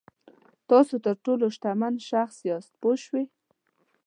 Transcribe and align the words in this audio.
تاسو 0.69 0.95
تر 1.05 1.15
ټولو 1.25 1.45
شتمن 1.55 1.93
شخص 2.09 2.37
یاست 2.49 2.71
پوه 2.81 2.95
شوې!. 3.05 3.23